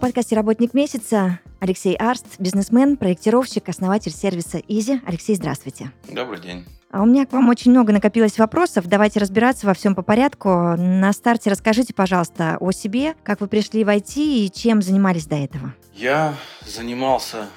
[0.00, 4.98] В подкасте «Работник месяца» Алексей Арст, бизнесмен, проектировщик, основатель сервиса Изи.
[5.04, 5.92] Алексей, здравствуйте.
[6.10, 6.64] Добрый день.
[6.90, 8.86] А у меня к вам очень много накопилось вопросов.
[8.86, 10.48] Давайте разбираться во всем по порядку.
[10.78, 15.36] На старте расскажите, пожалуйста, о себе, как вы пришли в IT и чем занимались до
[15.36, 15.74] этого.
[15.92, 16.34] Я
[16.66, 17.50] занимался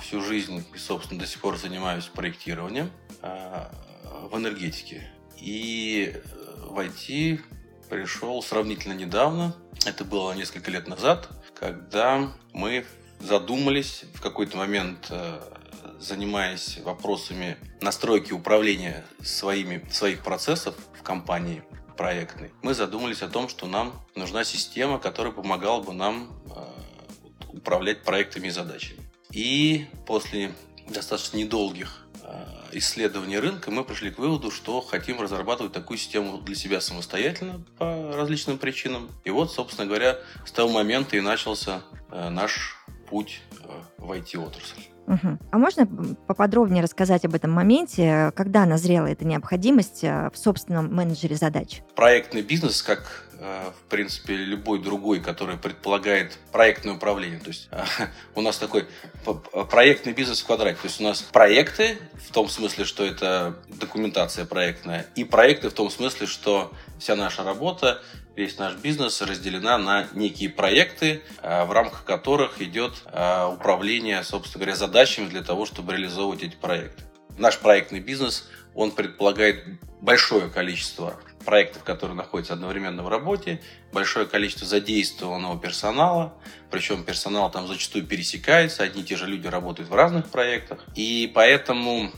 [0.00, 2.88] всю жизнь и, собственно, до сих пор занимаюсь проектированием
[3.20, 3.64] э,
[4.30, 5.10] в энергетике.
[5.40, 6.14] И
[6.68, 7.40] в IT
[7.88, 9.56] пришел сравнительно недавно.
[9.84, 11.28] Это было несколько лет назад,
[11.60, 12.86] когда мы
[13.20, 15.40] задумались в какой-то момент, э,
[15.98, 21.62] занимаясь вопросами настройки управления своими, своих процессов в компании
[21.98, 28.04] проектной, мы задумались о том, что нам нужна система, которая помогала бы нам э, управлять
[28.04, 29.00] проектами и задачами.
[29.30, 30.52] И после
[30.88, 32.06] достаточно недолгих
[32.72, 38.12] исследований рынка мы пришли к выводу, что хотим разрабатывать такую систему для себя самостоятельно по
[38.14, 39.10] различным причинам.
[39.24, 42.76] И вот, собственно говоря, с того момента и начался наш
[43.10, 43.42] путь
[43.98, 44.90] в IT-отрасль.
[45.10, 45.38] Угу.
[45.50, 45.86] А можно
[46.28, 51.82] поподробнее рассказать об этом моменте, когда назрела эта необходимость э, в собственном менеджере задач?
[51.96, 57.40] Проектный бизнес, как э, в принципе, любой другой, который предполагает проектное управление.
[57.40, 57.68] То есть
[58.36, 58.86] у нас такой
[59.68, 60.78] проектный бизнес в квадрате.
[60.80, 65.72] То есть у нас проекты в том смысле, что это документация проектная, и проекты в
[65.72, 68.02] том смысле, что вся наша работа
[68.36, 74.64] весь наш бизнес разделена на некие проекты, э, в рамках которых идет э, управление, собственно
[74.64, 77.02] говоря, задачами для того, чтобы реализовывать эти проекты.
[77.38, 79.64] Наш проектный бизнес, он предполагает
[80.00, 83.60] большое количество проектов, которые находятся одновременно в работе,
[83.92, 86.34] большое количество задействованного персонала,
[86.70, 91.30] причем персонал там зачастую пересекается, одни и те же люди работают в разных проектах, и
[91.34, 92.12] поэтому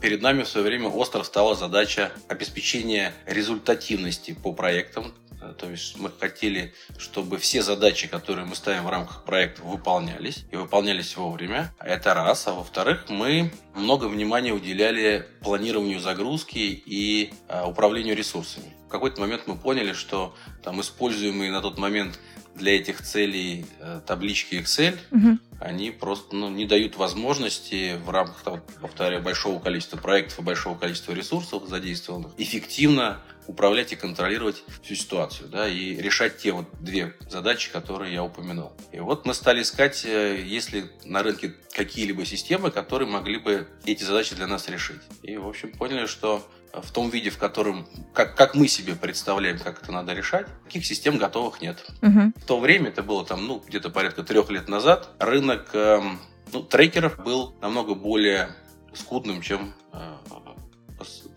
[0.00, 5.12] перед нами в свое время остро стала задача обеспечения результативности по проектам.
[5.40, 10.44] Э, то есть мы хотели, чтобы все задачи, которые мы ставим в рамках проекта, выполнялись
[10.50, 11.74] и выполнялись вовремя.
[11.80, 12.46] Это раз.
[12.46, 18.74] А во-вторых, мы много внимания уделяли планированию загрузки и а, управлению ресурсами.
[18.86, 22.18] В какой-то момент мы поняли, что там используемые на тот момент
[22.56, 25.38] для этих целей э, таблички Excel, угу.
[25.60, 30.76] они просто ну, не дают возможности в рамках, там, повторяю, большого количества проектов и большого
[30.78, 37.14] количества ресурсов задействованных эффективно управлять и контролировать всю ситуацию, да, и решать те вот две
[37.30, 38.72] задачи, которые я упомянул.
[38.92, 43.68] И вот мы стали искать, э, есть ли на рынке какие-либо системы, которые могли бы
[43.84, 45.02] эти задачи для нас решить.
[45.22, 46.46] И, в общем, поняли, что
[46.82, 50.86] в том виде, в котором, как, как мы себе представляем, как это надо решать, таких
[50.86, 51.84] систем готовых нет.
[52.02, 52.32] Угу.
[52.36, 56.18] В то время, это было там, ну, где-то порядка трех лет назад, рынок эм,
[56.52, 58.50] ну, трекеров был намного более
[58.94, 60.16] скудным, чем э,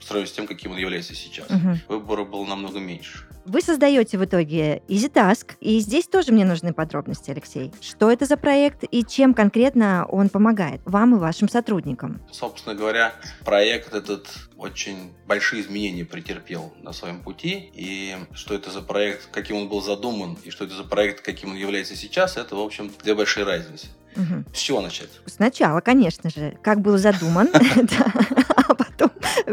[0.09, 1.49] сравнению с тем, каким он является сейчас.
[1.49, 1.77] Угу.
[1.87, 3.25] Выбора было намного меньше.
[3.45, 7.71] Вы создаете в итоге EasyTask, и здесь тоже мне нужны подробности, Алексей.
[7.81, 12.21] Что это за проект и чем конкретно он помогает вам и вашим сотрудникам?
[12.31, 13.13] Собственно говоря,
[13.45, 14.27] проект этот
[14.57, 19.81] очень большие изменения претерпел на своем пути, и что это за проект, каким он был
[19.81, 23.45] задуман, и что это за проект, каким он является сейчас, это, в общем, две большие
[23.45, 23.87] разницы.
[24.15, 24.43] Угу.
[24.53, 25.09] С чего начать?
[25.25, 27.49] Сначала, конечно же, как был задуман,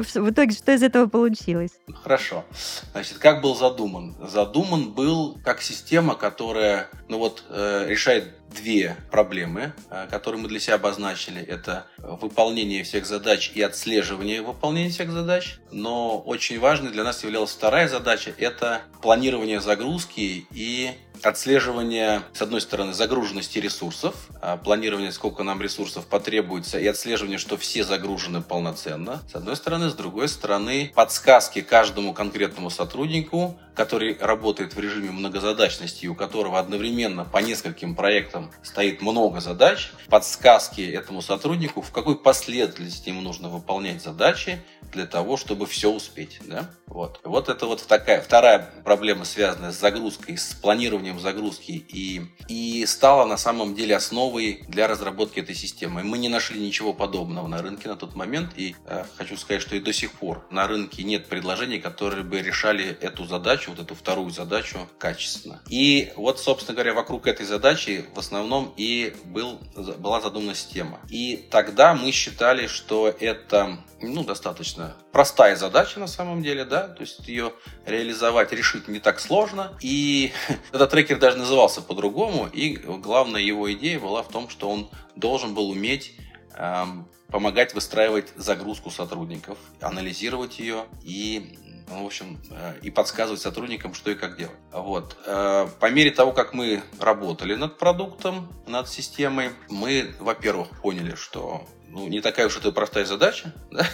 [0.02, 1.72] в итоге что из этого получилось?
[2.02, 2.44] Хорошо.
[2.92, 4.14] Значит, как был задуман?
[4.20, 10.60] Задуман был как система, которая ну вот, э, решает две проблемы, э, которые мы для
[10.60, 11.42] себя обозначили.
[11.42, 15.58] Это выполнение всех задач и отслеживание выполнения всех задач.
[15.70, 20.90] Но очень важной для нас являлась вторая задача– это планирование загрузки и
[21.22, 27.56] отслеживание, с одной стороны, загруженности ресурсов, а планирование, сколько нам ресурсов потребуется, и отслеживание, что
[27.56, 29.22] все загружены полноценно.
[29.30, 36.06] С одной стороны, с другой стороны, подсказки каждому конкретному сотруднику, который работает в режиме многозадачности,
[36.06, 43.08] у которого одновременно по нескольким проектам стоит много задач, подсказки этому сотруднику, в какой последовательности
[43.08, 44.62] ему нужно выполнять задачи
[44.92, 46.38] для того, чтобы все успеть.
[46.44, 46.70] Да?
[46.86, 47.20] Вот.
[47.24, 53.26] вот это вот такая вторая проблема, связанная с загрузкой, с планированием загрузки и, и стала
[53.26, 56.02] на самом деле основой для разработки этой системы.
[56.04, 59.76] Мы не нашли ничего подобного на рынке на тот момент, и э, хочу сказать, что
[59.76, 63.94] и до сих пор на рынке нет предложений, которые бы решали эту задачу, вот эту
[63.94, 65.60] вторую задачу качественно.
[65.68, 69.58] И вот, собственно говоря, вокруг этой задачи в основном и был,
[69.98, 71.00] была задумана система.
[71.08, 77.02] И тогда мы считали, что это ну, достаточно простая задача на самом деле, да, то
[77.02, 77.52] есть ее
[77.86, 79.76] реализовать, решить не так сложно.
[79.80, 80.32] И
[80.72, 85.54] этот трекер даже назывался по-другому, и главная его идея была в том, что он должен
[85.54, 86.14] был уметь
[86.54, 94.10] эм, помогать выстраивать загрузку сотрудников, анализировать ее и в общем, э, и подсказывать сотрудникам, что
[94.10, 94.56] и как делать.
[94.72, 95.16] Вот.
[95.26, 101.66] Э, по мере того, как мы работали над продуктом, над системой, мы, во-первых, поняли, что
[101.88, 103.86] ну, не такая уж это простая задача, да?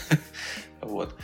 [0.80, 1.14] вот.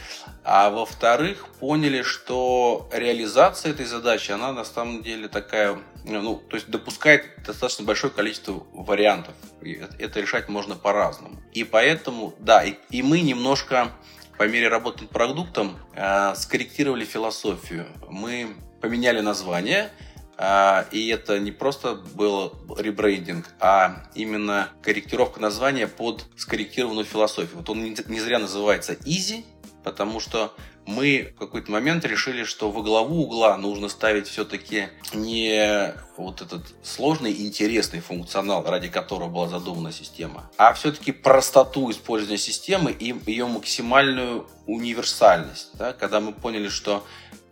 [0.44, 6.68] А во-вторых, поняли, что реализация этой задачи, она на самом деле такая, ну, то есть
[6.68, 9.34] допускает достаточно большое количество вариантов.
[9.62, 11.40] И это решать можно по-разному.
[11.52, 13.92] И поэтому, да, и, и мы немножко
[14.38, 17.86] по мере работы над продуктом э, скорректировали философию.
[18.08, 19.90] Мы поменяли название,
[20.38, 27.56] э, и это не просто был ребрендинг, а именно корректировка названия под скорректированную философию.
[27.58, 29.44] Вот он не, не зря называется Easy,
[29.82, 30.54] потому что
[30.88, 36.62] мы в какой-то момент решили, что во главу угла нужно ставить все-таки не вот этот
[36.82, 43.46] сложный интересный функционал, ради которого была задумана система, а все-таки простоту использования системы и ее
[43.46, 45.68] максимальную универсальность.
[45.74, 45.92] Да?
[45.92, 47.04] Когда мы поняли, что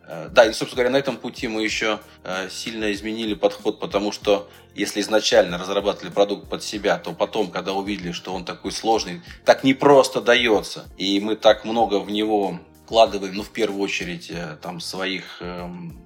[0.08, 4.12] э, да, и, собственно говоря, на этом пути мы еще э, сильно изменили подход, потому
[4.12, 9.20] что если изначально разрабатывали продукт под себя, то потом, когда увидели, что он такой сложный,
[9.44, 14.30] так не просто дается, и мы так много в него вкладываем, ну, в первую очередь,
[14.30, 15.98] э, там, своих эм,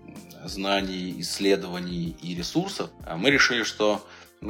[0.47, 4.03] знаний, исследований и ресурсов, а мы решили, что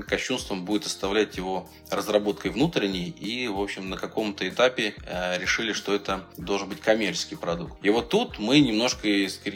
[0.06, 5.92] кощунством будет оставлять его разработкой внутренней и, в общем, на каком-то этапе э, решили, что
[5.92, 7.84] это должен быть коммерческий продукт.
[7.84, 9.08] И вот тут мы немножко,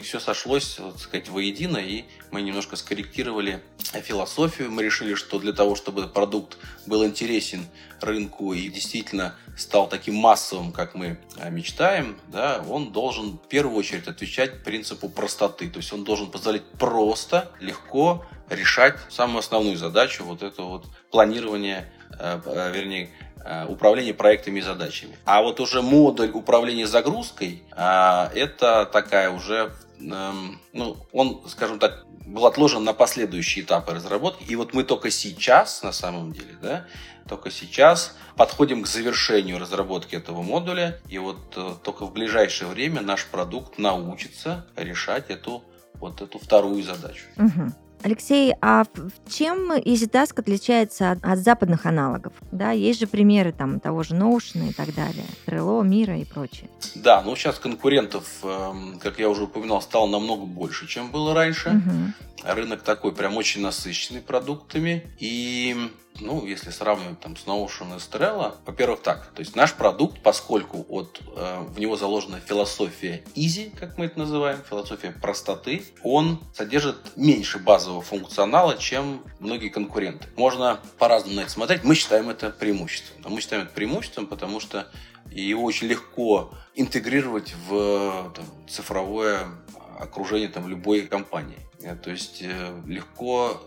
[0.03, 4.69] все сошлось, вот, сказать, воедино, и мы немножко скорректировали философию.
[4.69, 7.65] Мы решили, что для того, чтобы продукт был интересен
[8.05, 13.77] рынку и действительно стал таким массовым, как мы э, мечтаем, да, он должен в первую
[13.77, 15.69] очередь отвечать принципу простоты.
[15.69, 21.91] То есть он должен позволять просто, легко решать самую основную задачу, вот это вот планирование,
[22.19, 23.09] э, э, вернее,
[23.67, 25.19] управление проектами и задачами.
[25.23, 32.47] А вот уже модуль управления загрузкой, это такая уже, эм, ну, он, скажем так, был
[32.47, 34.43] отложен на последующие этапы разработки.
[34.45, 36.87] И вот мы только сейчас, на самом деле, да,
[37.27, 40.99] только сейчас подходим к завершению разработки этого модуля.
[41.09, 45.63] И вот э, только в ближайшее время наш продукт научится решать эту
[45.95, 47.25] вот эту вторую задачу.
[47.37, 47.73] Угу.
[48.03, 48.83] Алексей, а
[49.27, 52.33] чем EasyTask отличается от, от западных аналогов?
[52.51, 56.69] Да, есть же примеры там того же Notion и так далее, Trello, Мира и прочее.
[56.93, 61.69] Да, ну сейчас конкурентов, эм, как я уже упоминал, стало намного больше, чем было раньше.
[61.69, 62.53] Угу.
[62.53, 65.07] Рынок такой прям очень насыщенный продуктами.
[65.19, 65.75] И
[66.19, 70.85] ну, если сравнивать там с Notion и Strella, во-первых, так, то есть наш продукт, поскольку
[70.89, 76.97] от, э, в него заложена философия easy, как мы это называем, философия простоты, он содержит
[77.15, 80.27] меньше базового функционала, чем многие конкуренты.
[80.35, 81.83] Можно по-разному на это смотреть.
[81.83, 83.31] Мы считаем это преимуществом.
[83.31, 84.87] Мы считаем это преимуществом, потому что
[85.31, 89.47] его очень легко интегрировать в там, цифровое
[89.99, 91.59] окружение там, любой компании.
[91.81, 93.61] Э, то есть э, легко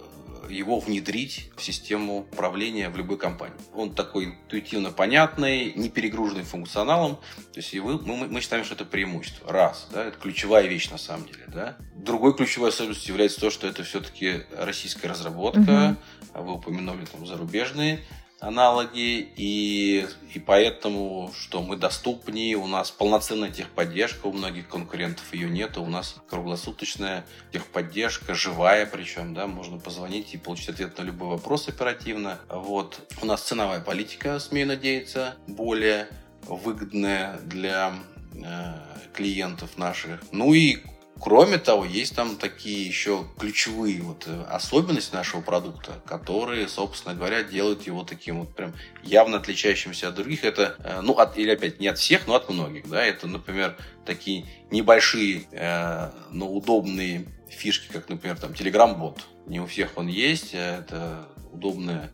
[0.48, 3.56] его внедрить в систему управления в любой компании.
[3.74, 7.16] Он такой интуитивно понятный, не перегруженный функционалом.
[7.52, 9.52] То есть и вы, мы, мы считаем, что это преимущество.
[9.52, 11.44] Раз, да, это ключевая вещь на самом деле.
[11.48, 11.76] Да.
[11.94, 15.96] Другой ключевой особенностью является то, что это все-таки российская разработка.
[16.34, 16.44] Угу.
[16.44, 18.00] Вы упомянули там зарубежные
[18.40, 25.48] аналоги, и, и поэтому, что мы доступнее, у нас полноценная техподдержка, у многих конкурентов ее
[25.48, 31.28] нет, у нас круглосуточная техподдержка, живая причем, да, можно позвонить и получить ответ на любой
[31.28, 32.38] вопрос оперативно.
[32.48, 33.00] Вот.
[33.22, 36.08] У нас ценовая политика, смею надеяться, более
[36.46, 37.94] выгодная для
[38.34, 38.74] э,
[39.12, 40.20] клиентов наших.
[40.30, 40.78] Ну и
[41.20, 47.42] Кроме того, есть там такие еще ключевые вот э, особенности нашего продукта, которые, собственно говоря,
[47.42, 48.72] делают его таким вот прям
[49.02, 50.44] явно отличающимся от других.
[50.44, 53.04] Это, э, ну, от, или опять не от всех, но от многих, да.
[53.04, 59.26] Это, например, такие небольшие, э, но удобные фишки, как, например, там Telegram-бот.
[59.46, 62.12] Не у всех он есть, это удобная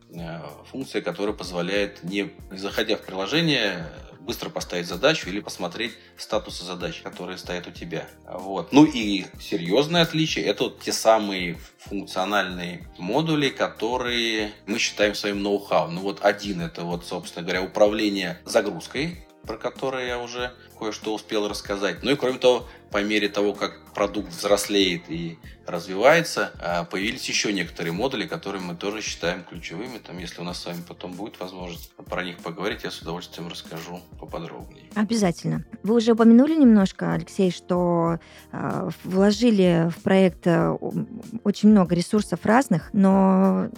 [0.70, 3.84] функция, которая позволяет, не заходя в приложение,
[4.24, 8.08] быстро поставить задачу или посмотреть статусы задач, которые стоят у тебя.
[8.26, 8.72] Вот.
[8.72, 15.90] Ну и серьезное отличие– это вот те самые функциональные модули, которые мы считаем своим ноу-хау.
[15.90, 21.48] Ну вот один– это вот, собственно говоря, управление загрузкой про которые я уже кое-что успел
[21.48, 22.02] рассказать.
[22.02, 27.52] Ну и кроме того, по мере того, как продукт взрослеет и развивается, а, появились еще
[27.52, 29.98] некоторые модули, которые мы тоже считаем ключевыми.
[29.98, 33.48] Там, если у нас с вами потом будет возможность про них поговорить, я с удовольствием
[33.48, 34.84] расскажу поподробнее.
[34.94, 35.64] Обязательно.
[35.82, 38.18] Вы уже упомянули немножко, Алексей, что
[38.52, 40.70] э, вложили в проект э,
[41.44, 43.68] очень много ресурсов разных, но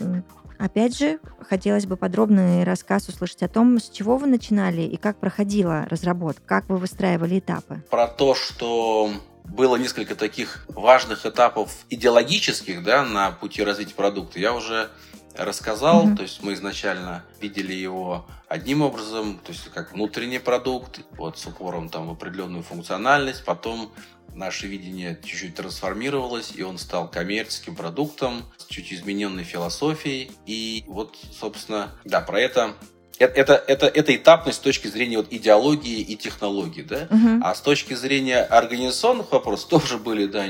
[0.58, 5.18] Опять же, хотелось бы подробный рассказ услышать о том, с чего вы начинали и как
[5.18, 7.82] проходила разработка, как вы выстраивали этапы.
[7.90, 9.10] Про то, что
[9.44, 14.90] было несколько таких важных этапов идеологических да, на пути развития продукта, я уже
[15.36, 16.06] рассказал.
[16.06, 16.16] Mm-hmm.
[16.16, 21.46] То есть мы изначально видели его одним образом, то есть как внутренний продукт, вот с
[21.46, 23.44] упором там в определенную функциональность.
[23.44, 23.92] Потом
[24.36, 30.30] наше видение чуть-чуть трансформировалось, и он стал коммерческим продуктом с чуть измененной философией.
[30.46, 32.74] И вот, собственно, да, про это
[33.18, 37.08] это, это, это этапность с точки зрения вот идеологии и технологий, да?
[37.10, 37.40] Угу.
[37.42, 40.44] А с точки зрения организационных вопросов тоже были, да,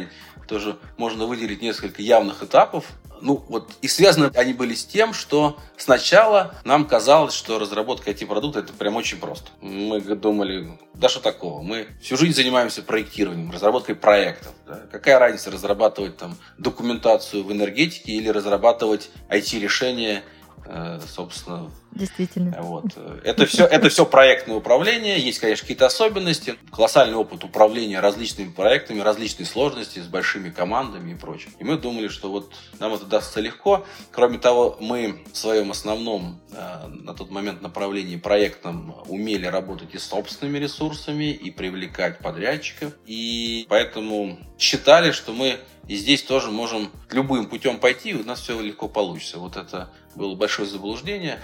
[0.49, 2.87] тоже можно выделить несколько явных этапов.
[3.23, 8.61] Ну, вот, и связаны они были с тем, что сначала нам казалось, что разработка IT-продукта
[8.61, 9.51] это прям очень просто.
[9.61, 14.53] Мы думали, да что такого, мы всю жизнь занимаемся проектированием, разработкой проектов.
[14.67, 14.83] Да?
[14.91, 20.23] Какая разница разрабатывать там документацию в энергетике или разрабатывать IT-решения
[20.69, 21.71] Э, собственно.
[21.97, 22.61] Действительно.
[22.61, 22.85] Вот.
[23.25, 25.19] Это все, это все проектное управление.
[25.19, 26.57] Есть, конечно, какие-то особенности.
[26.71, 31.53] Колоссальный опыт управления различными проектами, различные сложности с большими командами и прочим.
[31.59, 33.87] И мы думали, что вот нам это дастся легко.
[34.11, 39.99] Кроме того, мы в своем основном э, на тот момент направлении проектном умели работать и
[39.99, 42.93] с собственными ресурсами, и привлекать подрядчиков.
[43.07, 48.41] И поэтому считали, что мы и здесь тоже можем любым путем пойти, и у нас
[48.41, 49.39] все легко получится.
[49.39, 51.39] Вот это было большое заблуждение.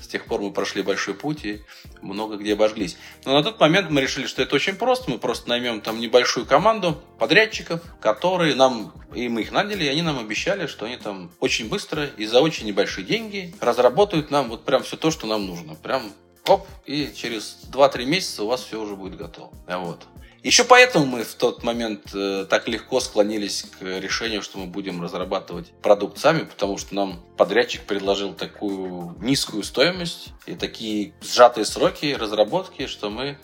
[0.00, 1.62] С тех пор мы прошли большой путь и
[2.02, 2.96] много где обожглись.
[3.24, 5.10] Но на тот момент мы решили, что это очень просто.
[5.10, 10.02] Мы просто наймем там небольшую команду подрядчиков, которые нам, и мы их наняли, и они
[10.02, 14.64] нам обещали, что они там очень быстро и за очень небольшие деньги разработают нам вот
[14.64, 15.74] прям все то, что нам нужно.
[15.74, 16.12] Прям
[16.46, 19.52] оп, и через 2-3 месяца у вас все уже будет готово.
[19.66, 20.06] Вот.
[20.42, 25.00] Еще поэтому мы в тот момент э, так легко склонились к решению, что мы будем
[25.00, 32.14] разрабатывать продукт сами, потому что нам подрядчик предложил такую низкую стоимость и такие сжатые сроки
[32.14, 33.38] разработки, что мы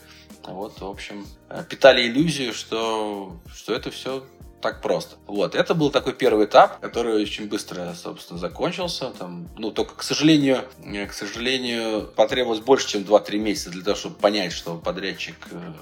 [0.44, 4.24] вот, в общем, э, питали иллюзию, что, что это все
[4.60, 5.16] так просто.
[5.26, 9.10] Вот, это был такой первый этап, который очень быстро, собственно, закончился.
[9.10, 13.96] Там, ну, только, к сожалению, э, к сожалению, потребовалось больше, чем 2-3 месяца для того,
[13.96, 15.72] чтобы понять, что подрядчик э,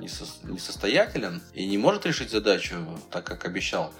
[0.00, 2.76] несостоятелен и не может решить задачу
[3.10, 3.92] так, как обещал.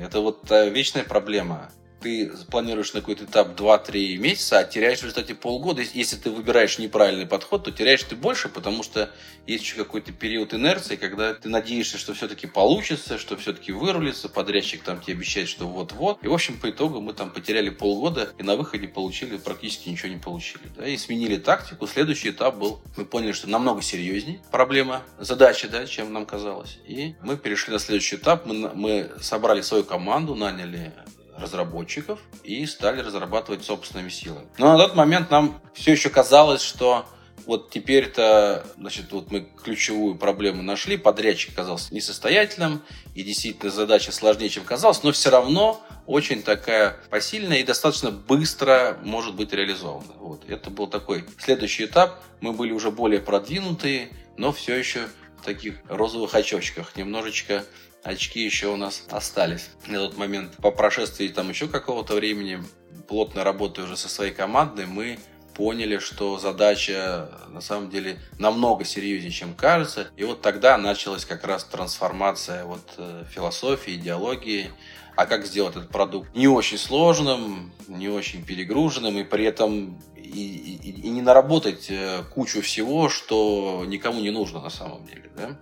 [0.00, 1.70] Это вот вечная проблема
[2.06, 5.82] ты планируешь на какой-то этап 2-3 месяца, а теряешь в результате полгода.
[5.82, 9.10] Если ты выбираешь неправильный подход, то теряешь ты больше, потому что
[9.46, 14.84] есть еще какой-то период инерции, когда ты надеешься, что все-таки получится, что все-таки вырулится, подрядчик
[14.84, 16.22] там тебе обещает, что вот-вот.
[16.22, 20.08] И, в общем, по итогу мы там потеряли полгода и на выходе получили, практически ничего
[20.08, 20.62] не получили.
[20.76, 21.88] Да, и сменили тактику.
[21.88, 26.78] Следующий этап был, мы поняли, что намного серьезнее проблема, задача, да, чем нам казалось.
[26.86, 28.46] И мы перешли на следующий этап.
[28.46, 30.92] Мы, мы собрали свою команду, наняли
[31.38, 34.46] разработчиков и стали разрабатывать собственными силами.
[34.58, 37.06] Но на тот момент нам все еще казалось, что
[37.46, 42.82] вот теперь-то, значит, вот мы ключевую проблему нашли, подрядчик оказался несостоятельным,
[43.14, 48.98] и действительно задача сложнее, чем казалось, но все равно очень такая посильная и достаточно быстро
[49.02, 50.12] может быть реализована.
[50.18, 50.42] Вот.
[50.48, 52.22] Это был такой следующий этап.
[52.40, 55.08] Мы были уже более продвинутые, но все еще
[55.40, 57.64] в таких розовых очочках, немножечко
[58.06, 59.70] очки еще у нас остались.
[59.86, 62.62] На тот момент, по прошествии там еще какого-то времени,
[63.08, 65.18] плотно работая уже со своей командой, мы
[65.54, 70.08] поняли, что задача на самом деле намного серьезнее, чем кажется.
[70.16, 74.70] И вот тогда началась как раз трансформация вот э, философии, идеологии.
[75.16, 80.78] А как сделать этот продукт не очень сложным, не очень перегруженным и при этом и,
[80.82, 85.30] и, и не наработать э, кучу всего, что никому не нужно на самом деле.
[85.34, 85.56] Да?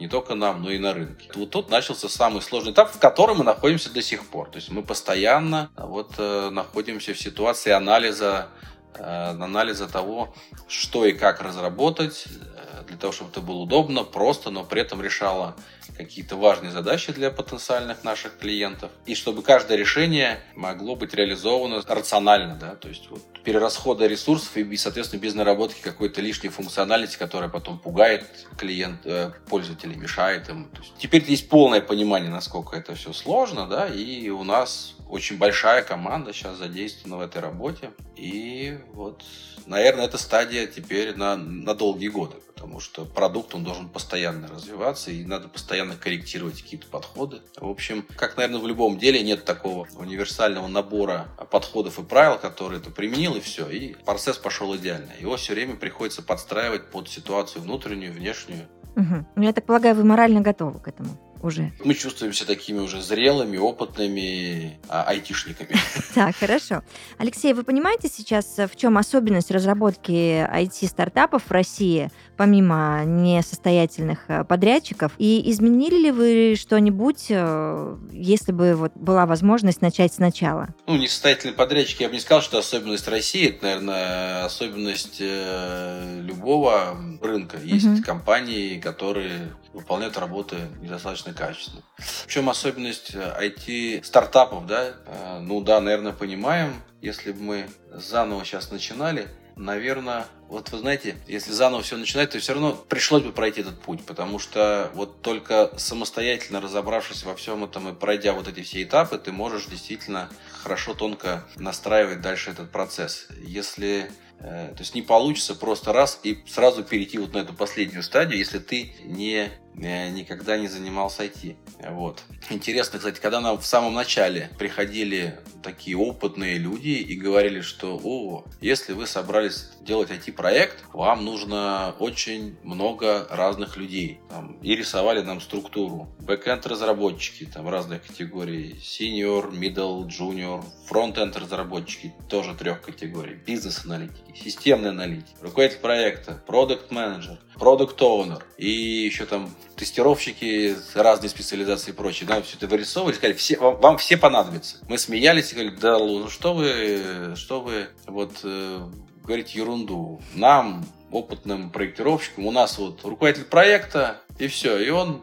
[0.00, 1.30] Не только нам, но и на рынке.
[1.34, 4.50] Вот тут начался самый сложный этап, в котором мы находимся до сих пор.
[4.50, 8.48] То есть мы постоянно вот, э, находимся в ситуации анализа,
[8.94, 10.34] э, анализа того,
[10.68, 15.00] что и как разработать, э, для того, чтобы это было удобно, просто, но при этом
[15.00, 15.54] решало
[15.96, 22.56] какие-то важные задачи для потенциальных наших клиентов, и чтобы каждое решение могло быть реализовано рационально,
[22.56, 27.78] да, то есть вот перерасхода ресурсов и, соответственно, без наработки какой-то лишней функциональности, которая потом
[27.78, 28.26] пугает
[28.58, 30.68] клиент, э, пользователей, мешает им.
[30.70, 35.38] То есть теперь есть полное понимание, насколько это все сложно, да, и у нас очень
[35.38, 37.92] большая команда сейчас задействована в этой работе.
[38.16, 39.22] И вот,
[39.64, 45.12] наверное, эта стадия теперь на, на долгие годы, потому что продукт, он должен постоянно развиваться,
[45.12, 47.42] и надо постоянно корректировать какие-то подходы.
[47.56, 52.80] В общем, как, наверное, в любом деле нет такого универсального набора подходов и правил, которые
[52.80, 55.12] ты применил, и все, и процесс пошел идеально.
[55.20, 58.66] Его все время приходится подстраивать под ситуацию внутреннюю, внешнюю.
[58.96, 59.44] Угу.
[59.44, 61.72] Я так полагаю, вы морально готовы к этому уже.
[61.84, 65.76] Мы чувствуемся такими уже зрелыми, опытными а, айтишниками.
[66.14, 66.82] Так, хорошо.
[67.18, 75.12] Алексей, вы понимаете сейчас, в чем особенность разработки IT-стартапов в России, помимо несостоятельных э, подрядчиков?
[75.18, 80.68] И изменили ли вы что-нибудь, э, если бы вот была возможность начать сначала?
[80.86, 86.96] Ну, несостоятельные подрядчики, я бы не сказал, что особенность России, это, наверное, особенность э, любого
[87.22, 87.58] рынка.
[87.62, 88.02] Есть угу.
[88.02, 91.82] компании, которые выполняют работы недостаточно качественно.
[91.98, 94.92] В чем особенность IT-стартапов, да?
[95.40, 96.74] Ну да, наверное, понимаем.
[97.00, 102.38] Если бы мы заново сейчас начинали, наверное, вот вы знаете, если заново все начинать, то
[102.38, 107.64] все равно пришлось бы пройти этот путь, потому что вот только самостоятельно разобравшись во всем
[107.64, 110.28] этом и пройдя вот эти все этапы, ты можешь действительно
[110.62, 113.28] хорошо, тонко настраивать дальше этот процесс.
[113.40, 118.02] Если э, то есть не получится просто раз и сразу перейти вот на эту последнюю
[118.02, 121.56] стадию, если ты не никогда не занимался IT.
[121.90, 122.22] Вот.
[122.50, 128.44] Интересно, кстати, когда нам в самом начале приходили такие опытные люди и говорили, что о,
[128.60, 134.20] если вы собрались делать IT-проект, вам нужно очень много разных людей.
[134.30, 136.08] Там, и рисовали нам структуру.
[136.20, 138.76] Бэкенд разработчики, там разных категорий.
[138.80, 143.34] Senior, middle, junior, фронтенд разработчики, тоже трех категорий.
[143.34, 151.90] Бизнес-аналитики, системные аналитики, руководитель проекта, продукт менеджер продукт оунер и еще там тестировщики разные специализации
[151.90, 152.28] и прочее.
[152.28, 154.76] Нам все это вырисовывали, сказали, все, вам, вам все понадобятся.
[154.88, 158.80] Мы смеялись и говорили, да ну что вы, что вы вот э,
[159.24, 160.20] говорите ерунду.
[160.34, 164.78] Нам, опытным проектировщикам, у нас вот руководитель проекта, и все.
[164.78, 165.22] И он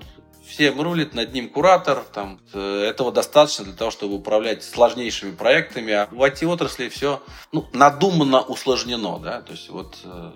[0.52, 5.94] всем рулит, над ним куратор, там, э, этого достаточно для того, чтобы управлять сложнейшими проектами,
[5.94, 10.32] а в IT-отрасли все ну, надуманно усложнено, да, то есть вот э,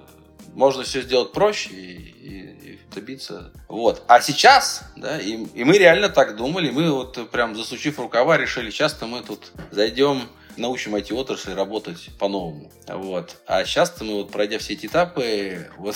[0.54, 3.52] можно все сделать проще и, и, и добиться.
[3.68, 4.04] Вот.
[4.08, 8.72] А сейчас, да, и, и мы реально так думали, мы вот прям засучив рукава решили,
[8.72, 10.24] часто мы тут зайдем
[10.58, 12.72] научим IT-отрасли работать по-новому.
[12.88, 13.38] Вот.
[13.46, 15.96] А сейчас мы вот пройдя все эти этапы, вот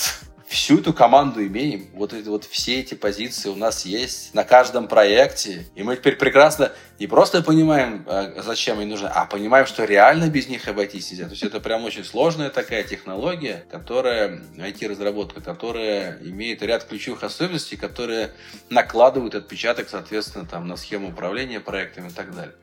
[0.49, 1.87] всю эту команду имеем.
[1.93, 5.67] Вот, это, вот все эти позиции у нас есть на каждом проекте.
[5.75, 10.27] И мы теперь прекрасно не просто понимаем, а, зачем они нужны, а понимаем, что реально
[10.27, 11.25] без них обойтись нельзя.
[11.25, 17.77] То есть это прям очень сложная такая технология, которая, IT-разработка, которая имеет ряд ключевых особенностей,
[17.77, 18.31] которые
[18.71, 22.55] накладывают отпечаток, соответственно, там, на схему управления проектами и так далее.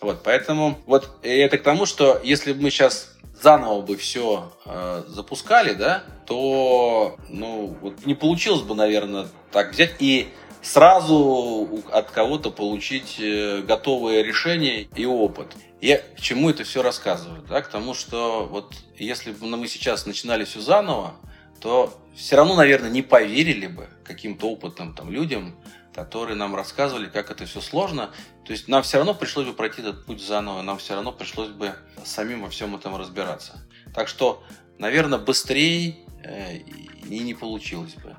[0.00, 5.04] Вот, поэтому вот это к тому, что если бы мы сейчас заново бы все э,
[5.08, 10.28] запускали, да, то ну, вот не получилось бы, наверное, так взять и
[10.62, 15.48] сразу от кого-то получить э, готовое решение и опыт.
[15.80, 17.42] Я к чему это все рассказываю?
[17.48, 17.62] Да?
[17.62, 21.14] К тому, что вот если бы мы сейчас начинали все заново,
[21.60, 25.56] то все равно, наверное, не поверили бы каким-то опытным там, людям,
[25.94, 28.10] которые нам рассказывали, как это все сложно.
[28.44, 31.50] То есть нам все равно пришлось бы пройти этот путь заново, нам все равно пришлось
[31.50, 31.74] бы
[32.04, 33.60] самим во всем этом разбираться.
[33.94, 34.42] Так что,
[34.78, 38.16] наверное, быстрее э, и не получилось бы.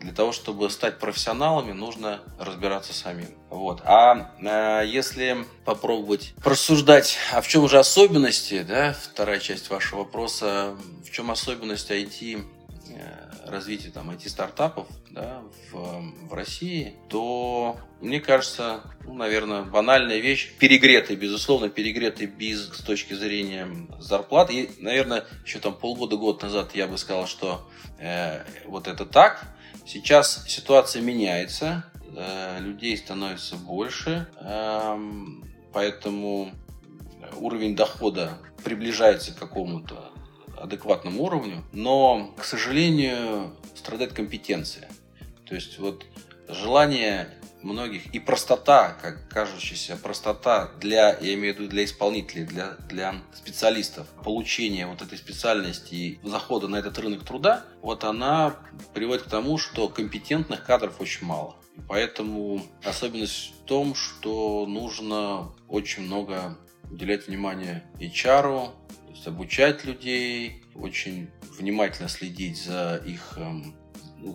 [0.00, 3.28] Для того, чтобы стать профессионалами, нужно разбираться самим.
[3.48, 3.80] Вот.
[3.84, 10.76] А э, если попробовать просуждать, а в чем же особенности, да, вторая часть вашего вопроса,
[11.06, 12.44] в чем особенность IT
[13.46, 21.16] развития там IT-стартапов да, в, в России, то, мне кажется, ну, наверное, банальная вещь, перегретый,
[21.16, 23.68] безусловно, перегретый бизнес с точки зрения
[23.98, 24.50] зарплат.
[24.50, 27.68] И, наверное, еще там полгода-год назад я бы сказал, что
[27.98, 29.46] э, вот это так.
[29.86, 31.84] Сейчас ситуация меняется,
[32.16, 34.98] э, людей становится больше, э,
[35.72, 36.52] поэтому
[37.36, 40.13] уровень дохода приближается к какому-то
[40.64, 44.88] адекватному уровню, но, к сожалению, страдает компетенция.
[45.46, 46.04] То есть вот
[46.48, 47.28] желание
[47.62, 53.14] многих и простота, как кажущаяся простота для, я имею в виду для исполнителей, для, для
[53.34, 58.56] специалистов, получения вот этой специальности и захода на этот рынок труда, вот она
[58.92, 61.56] приводит к тому, что компетентных кадров очень мало.
[61.76, 66.58] И поэтому особенность в том, что нужно очень много
[66.90, 68.70] уделять внимание HR,
[69.14, 73.76] есть обучать людей, очень внимательно следить за их эм,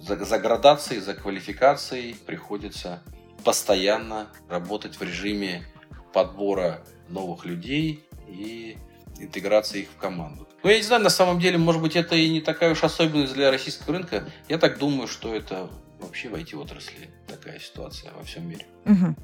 [0.01, 2.15] за, за градацией, за квалификацией.
[2.15, 3.03] Приходится
[3.43, 5.65] постоянно работать в режиме
[6.13, 8.77] подбора новых людей и
[9.19, 10.47] интеграции их в команду.
[10.63, 13.33] Ну, я не знаю, на самом деле, может быть, это и не такая уж особенность
[13.33, 14.29] для российского рынка.
[14.47, 18.65] Я так думаю, что это вообще в IT-отрасли такая ситуация во всем мире.
[18.85, 19.15] Угу.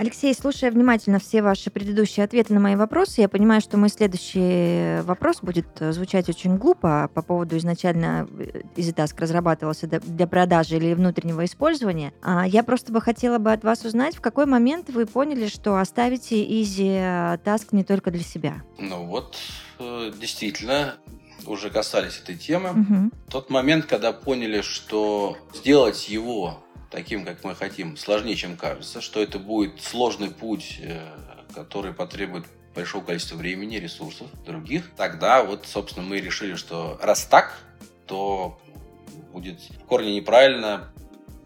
[0.00, 5.02] Алексей, слушая внимательно все ваши предыдущие ответы на мои вопросы, я понимаю, что мой следующий
[5.02, 10.94] вопрос будет э, звучать очень глупо по поводу изначально э, EasyTask разрабатывался для продажи или
[10.94, 12.14] внутреннего использования.
[12.22, 15.76] А я просто бы хотела бы от вас узнать, в какой момент вы поняли, что
[15.76, 18.62] оставите EasyTask не только для себя?
[18.78, 19.36] Ну вот,
[19.80, 20.94] э, действительно,
[21.44, 22.70] уже касались этой темы.
[22.70, 23.10] Угу.
[23.28, 29.22] Тот момент, когда поняли, что сделать его таким, как мы хотим, сложнее, чем кажется, что
[29.22, 31.00] это будет сложный путь, э,
[31.54, 37.58] который потребует большого количества времени, ресурсов других, тогда вот, собственно, мы решили, что раз так,
[38.06, 38.60] то
[39.32, 40.92] будет в корне неправильно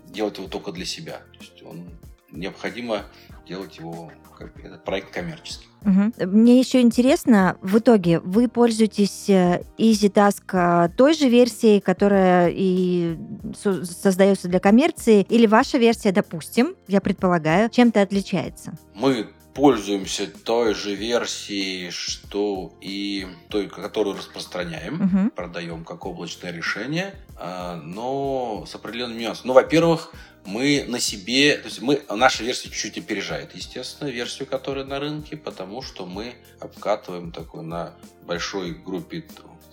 [0.07, 1.19] делать его только для себя.
[1.33, 1.91] То есть он
[2.31, 3.05] необходимо
[3.47, 5.67] делать его как этот проект коммерческий.
[5.85, 6.27] Угу.
[6.27, 13.19] Мне еще интересно, в итоге вы пользуетесь э, EasyTask э, той же версией, которая и
[13.55, 18.73] создается для коммерции, или ваша версия, допустим, я предполагаю, чем-то отличается?
[18.95, 25.31] Мы пользуемся той же версией, что и той, которую распространяем, угу.
[25.31, 29.49] продаем как облачное решение, а, но с определенным нюансом.
[29.49, 30.13] Ну, во-первых,
[30.45, 35.37] мы на себе, то есть мы, наша версия чуть-чуть опережает, естественно, версию, которая на рынке,
[35.37, 37.95] потому что мы обкатываем такой на
[38.27, 39.25] большой группе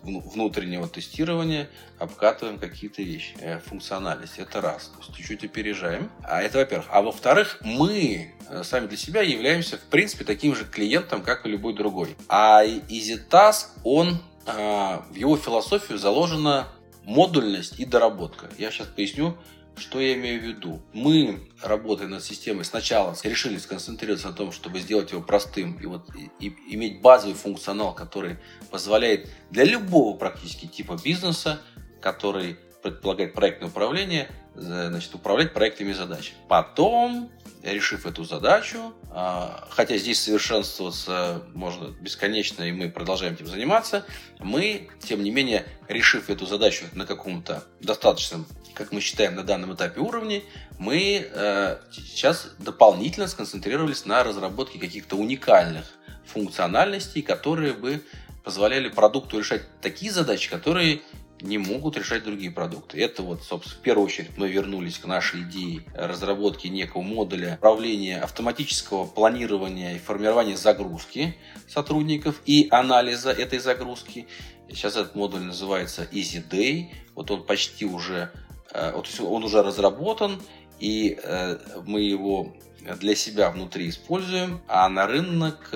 [0.03, 4.39] внутреннего тестирования, обкатываем какие-то вещи, э, функциональность.
[4.39, 4.87] Это раз.
[4.87, 6.09] То есть чуть-чуть опережаем.
[6.23, 6.87] А это во-первых.
[6.89, 11.49] А во-вторых, мы э, сами для себя являемся, в принципе, таким же клиентом, как и
[11.49, 12.15] любой другой.
[12.27, 16.67] А EasyTask, он э, в его философию заложена
[17.03, 18.49] модульность и доработка.
[18.57, 19.37] Я сейчас поясню,
[19.77, 20.81] что я имею в виду?
[20.93, 26.07] Мы, работая над системой, сначала решили сконцентрироваться на том, чтобы сделать его простым и, вот,
[26.15, 28.37] и, и иметь базовый функционал, который
[28.69, 31.61] позволяет для любого практически типа бизнеса,
[32.01, 36.37] который предполагает проектное управление, значит, управлять проектами и задачами.
[36.47, 37.31] Потом,
[37.63, 44.05] решив эту задачу, а, хотя здесь совершенствоваться можно бесконечно, и мы продолжаем этим заниматься,
[44.39, 49.75] мы, тем не менее, решив эту задачу на каком-то достаточном как мы считаем на данном
[49.75, 50.43] этапе уровне,
[50.79, 55.85] мы э, сейчас дополнительно сконцентрировались на разработке каких-то уникальных
[56.25, 58.01] функциональностей, которые бы
[58.43, 61.01] позволяли продукту решать такие задачи, которые
[61.41, 63.01] не могут решать другие продукты.
[63.01, 68.19] Это вот, собственно, в первую очередь мы вернулись к нашей идее разработки некого модуля управления
[68.19, 71.35] автоматического планирования и формирования загрузки
[71.67, 74.27] сотрудников и анализа этой загрузки.
[74.69, 76.89] Сейчас этот модуль называется Easy Day.
[77.15, 78.31] Вот он почти уже
[78.73, 80.41] Э, вот он уже разработан,
[80.79, 82.53] и э, мы его
[82.99, 85.69] для себя внутри используем, а на рынок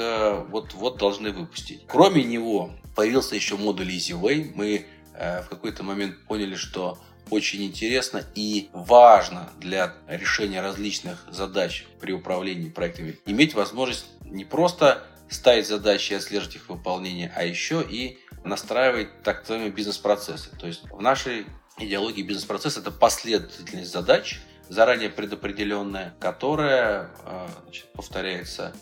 [0.50, 1.82] вот-вот э, должны выпустить.
[1.88, 4.54] Кроме него появился еще модуль EasyWay.
[4.56, 4.86] Мы
[5.18, 6.98] в какой-то момент поняли, что
[7.30, 15.04] очень интересно и важно для решения различных задач при управлении проектами иметь возможность не просто
[15.30, 20.56] ставить задачи и отслеживать их выполнение, а еще и настраивать так называемые бизнес-процессы.
[20.58, 21.48] То есть в нашей
[21.80, 28.74] идеологии бизнес-процесса– это последовательность задач, заранее предопределенная, которая э, значит, повторяется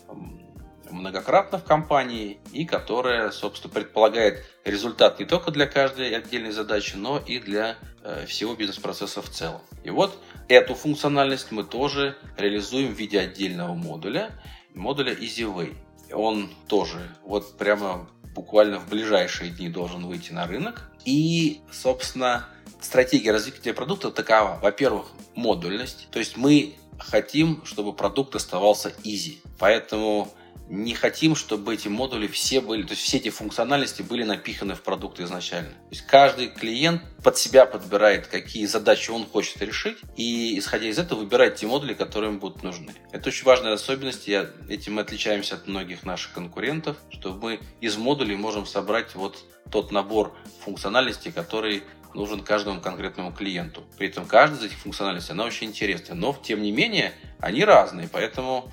[0.90, 7.18] многократно в компании и которая, собственно, предполагает результат не только для каждой отдельной задачи, но
[7.18, 9.60] и для э, всего бизнес-процесса в целом.
[9.82, 10.18] И вот
[10.48, 14.30] эту функциональность мы тоже реализуем в виде отдельного модуля,
[14.74, 15.76] модуля EasyWay.
[16.12, 20.90] Он тоже вот прямо буквально в ближайшие дни должен выйти на рынок.
[21.04, 22.46] И, собственно,
[22.80, 24.58] стратегия развития продукта такова.
[24.60, 26.08] Во-первых, модульность.
[26.10, 29.38] То есть мы хотим, чтобы продукт оставался easy.
[29.58, 30.32] Поэтому
[30.68, 34.82] не хотим, чтобы эти модули все были, то есть все эти функциональности были напиханы в
[34.82, 35.70] продукт изначально.
[35.70, 40.98] То есть каждый клиент под себя подбирает, какие задачи он хочет решить, и исходя из
[40.98, 42.94] этого выбирает те модули, которые ему будут нужны.
[43.12, 47.96] Это очень важная особенность, я, этим мы отличаемся от многих наших конкурентов, что мы из
[47.96, 51.82] модулей можем собрать вот тот набор функциональностей, который
[52.14, 53.82] нужен каждому конкретному клиенту.
[53.98, 58.08] При этом каждая из этих функциональностей, она очень интересная, но тем не менее они разные,
[58.10, 58.72] поэтому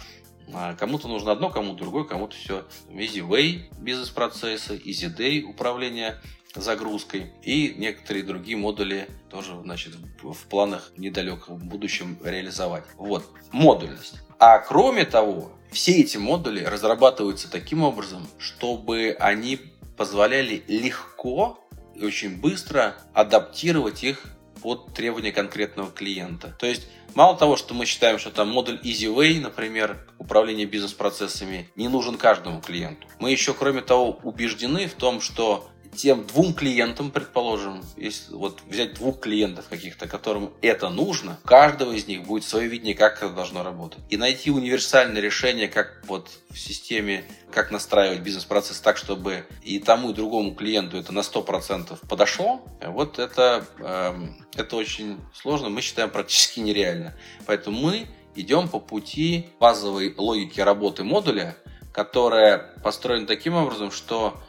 [0.78, 2.66] Кому-то нужно одно, кому-то другое, кому-то все.
[2.90, 6.18] Easy Way бизнес-процессы, Easy Day управление
[6.56, 12.84] загрузкой и некоторые другие модули тоже значит, в планах недалеком будущем реализовать.
[12.98, 14.16] Вот, модульность.
[14.40, 19.60] А кроме того, все эти модули разрабатываются таким образом, чтобы они
[19.96, 21.60] позволяли легко
[21.96, 24.26] и очень быстро адаптировать их
[24.62, 26.56] под требования конкретного клиента.
[26.60, 31.70] То есть Мало того, что мы считаем, что там модуль Easy Way, например, управление бизнес-процессами,
[31.76, 33.06] не нужен каждому клиенту.
[33.20, 38.96] Мы еще, кроме того, убеждены в том, что тем двум клиентам, предположим, если вот взять
[38.96, 43.30] двух клиентов каких-то, которым это нужно, у каждого из них будет свое видение, как это
[43.30, 44.00] должно работать.
[44.10, 50.12] И найти универсальное решение, как вот в системе, как настраивать бизнес-процесс так, чтобы и тому,
[50.12, 54.14] и другому клиенту это на 100% подошло, вот это, э,
[54.56, 57.14] это очень сложно, мы считаем практически нереально.
[57.46, 61.58] Поэтому мы идем по пути базовой логики работы модуля,
[61.94, 64.40] которая построена таким образом, что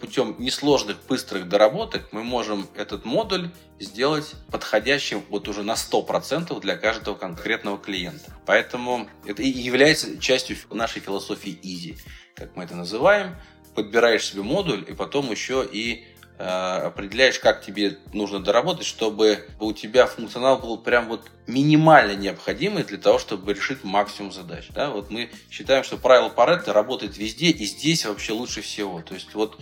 [0.00, 6.76] путем несложных, быстрых доработок мы можем этот модуль сделать подходящим вот уже на 100% для
[6.76, 8.32] каждого конкретного клиента.
[8.46, 11.98] Поэтому это и является частью нашей философии Easy,
[12.34, 13.36] как мы это называем.
[13.74, 16.09] Подбираешь себе модуль и потом еще и Э,
[16.42, 22.98] определяешь, как тебе нужно доработать, чтобы у тебя функционал был прям вот минимально необходимый для
[22.98, 24.68] того, чтобы решить максимум задач.
[24.70, 24.90] Да?
[24.90, 29.02] Вот мы считаем, что правило Паретта работает везде и здесь вообще лучше всего.
[29.02, 29.58] То есть вот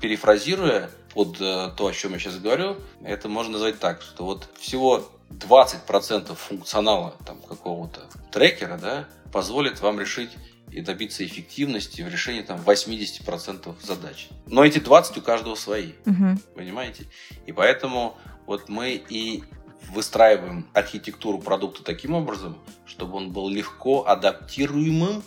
[0.00, 4.48] перефразируя под э, то, о чем я сейчас говорю, это можно назвать так, что вот
[4.58, 10.30] всего 20% функционала там, какого-то трекера да, позволит вам решить
[10.70, 14.28] и добиться эффективности в решении там 80% задач.
[14.46, 16.38] Но эти 20 у каждого свои, угу.
[16.54, 17.06] понимаете?
[17.46, 19.44] И поэтому вот мы и
[19.90, 25.22] выстраиваем архитектуру продукта таким образом, чтобы он был легко адаптируемым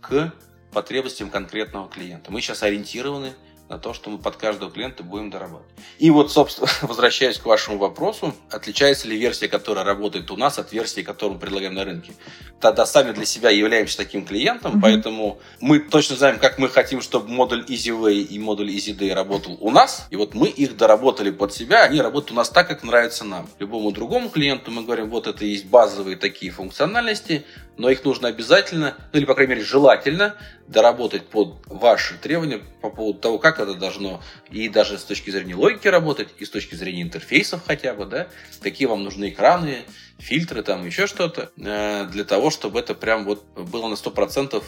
[0.00, 0.32] к
[0.72, 2.32] потребностям конкретного клиента.
[2.32, 3.34] Мы сейчас ориентированы
[3.72, 5.72] на то, что мы под каждого клиента будем дорабатывать.
[5.98, 10.72] И вот, собственно, возвращаясь к вашему вопросу, отличается ли версия, которая работает у нас, от
[10.72, 12.12] версии, которую мы предлагаем на рынке?
[12.60, 14.80] Тогда сами для себя являемся таким клиентом, mm-hmm.
[14.82, 19.70] поэтому мы точно знаем, как мы хотим, чтобы модуль EasyWay и модуль EasyDay работал у
[19.70, 23.24] нас, и вот мы их доработали под себя, они работают у нас так, как нравится
[23.24, 23.48] нам.
[23.58, 27.46] Любому другому клиенту мы говорим, вот это есть базовые такие функциональности,
[27.78, 30.36] но их нужно обязательно, ну или, по крайней мере, желательно
[30.68, 35.54] доработать под ваши требования по поводу того, как это должно и даже с точки зрения
[35.54, 38.28] логики работать, и с точки зрения интерфейсов хотя бы, да,
[38.60, 39.78] какие вам нужны экраны,
[40.18, 44.62] фильтры, там еще что-то, э, для того, чтобы это прям вот было на 100%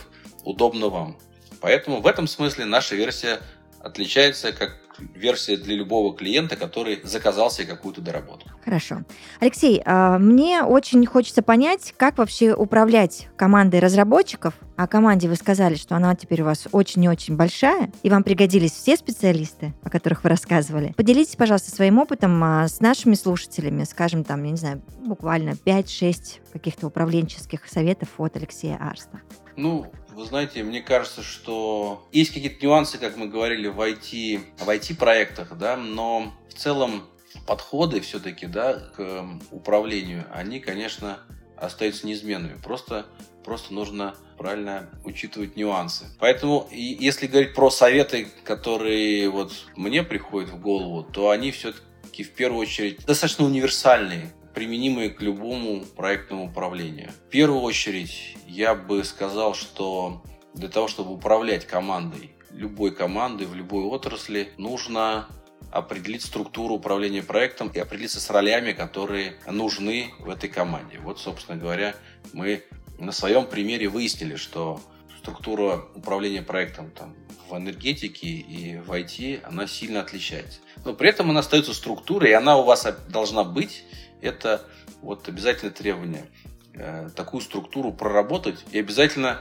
[0.44, 1.18] удобно вам.
[1.60, 3.40] Поэтому в этом смысле наша версия
[3.80, 8.50] отличается как версия для любого клиента, который заказал себе какую-то доработку.
[8.64, 9.02] Хорошо.
[9.40, 14.54] Алексей, а, мне очень хочется понять, как вообще управлять командой разработчиков.
[14.76, 18.24] О команде вы сказали, что она теперь у вас очень и очень большая, и вам
[18.24, 20.92] пригодились все специалисты, о которых вы рассказывали.
[20.96, 26.40] Поделитесь, пожалуйста, своим опытом а, с нашими слушателями, скажем, там, я не знаю, буквально 5-6
[26.52, 29.20] каких-то управленческих советов от Алексея Арста.
[29.56, 34.68] Ну, вы знаете, мне кажется, что есть какие-то нюансы, как мы говорили, в IT, в
[34.68, 37.04] IT-проектах, да, но в целом
[37.46, 41.18] подходы все-таки, да, к управлению, они, конечно,
[41.56, 42.60] остаются неизменными.
[42.62, 43.06] Просто,
[43.44, 46.06] просто нужно правильно учитывать нюансы.
[46.18, 52.32] Поэтому, если говорить про советы, которые вот мне приходят в голову, то они все-таки в
[52.32, 57.10] первую очередь достаточно универсальные применимые к любому проектному управлению.
[57.10, 60.22] В первую очередь, я бы сказал, что
[60.54, 65.28] для того, чтобы управлять командой, любой командой в любой отрасли, нужно
[65.72, 70.98] определить структуру управления проектом и определиться с ролями, которые нужны в этой команде.
[71.00, 71.96] Вот, собственно говоря,
[72.32, 72.62] мы
[72.98, 74.80] на своем примере выяснили, что
[75.18, 77.16] структура управления проектом там,
[77.48, 80.60] в энергетике и в IT, она сильно отличается.
[80.84, 83.84] Но при этом она остается структурой, и она у вас должна быть,
[84.24, 84.62] это
[85.02, 86.26] вот обязательное требование.
[86.74, 89.40] Э, такую структуру проработать и обязательно,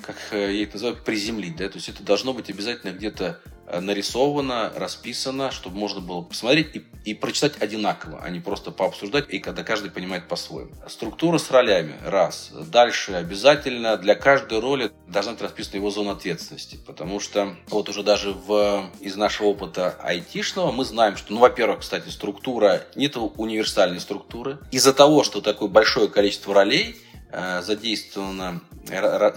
[0.00, 1.56] как э, я это называю, приземлить.
[1.56, 1.68] Да?
[1.68, 3.40] То есть это должно быть обязательно где-то
[3.80, 9.38] нарисовано, расписано, чтобы можно было посмотреть и, и прочитать одинаково, а не просто пообсуждать, и
[9.38, 10.72] когда каждый понимает по-своему.
[10.88, 12.50] Структура с ролями, раз.
[12.52, 18.02] Дальше обязательно для каждой роли должна быть расписана его зона ответственности, потому что вот уже
[18.02, 24.00] даже в, из нашего опыта айтишного мы знаем, что, ну, во-первых, кстати, структура, нет универсальной
[24.00, 24.58] структуры.
[24.70, 28.60] Из-за того, что такое большое количество ролей, Э, задействовано